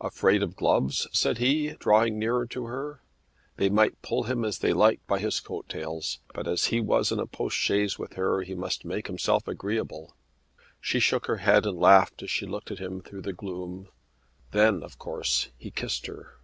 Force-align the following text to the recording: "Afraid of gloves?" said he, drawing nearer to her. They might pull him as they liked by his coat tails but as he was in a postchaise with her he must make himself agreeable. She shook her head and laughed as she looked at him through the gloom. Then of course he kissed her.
"Afraid 0.00 0.42
of 0.42 0.56
gloves?" 0.56 1.06
said 1.12 1.38
he, 1.38 1.74
drawing 1.78 2.18
nearer 2.18 2.46
to 2.48 2.64
her. 2.64 3.00
They 3.58 3.68
might 3.68 4.02
pull 4.02 4.24
him 4.24 4.44
as 4.44 4.58
they 4.58 4.72
liked 4.72 5.06
by 5.06 5.20
his 5.20 5.38
coat 5.38 5.68
tails 5.68 6.18
but 6.34 6.48
as 6.48 6.64
he 6.74 6.80
was 6.80 7.12
in 7.12 7.20
a 7.20 7.28
postchaise 7.28 7.96
with 7.96 8.14
her 8.14 8.40
he 8.42 8.56
must 8.56 8.84
make 8.84 9.06
himself 9.06 9.46
agreeable. 9.46 10.16
She 10.80 10.98
shook 10.98 11.26
her 11.26 11.36
head 11.36 11.64
and 11.64 11.78
laughed 11.78 12.24
as 12.24 12.30
she 12.32 12.44
looked 12.44 12.72
at 12.72 12.80
him 12.80 13.02
through 13.02 13.22
the 13.22 13.32
gloom. 13.32 13.86
Then 14.50 14.82
of 14.82 14.98
course 14.98 15.50
he 15.56 15.70
kissed 15.70 16.08
her. 16.08 16.38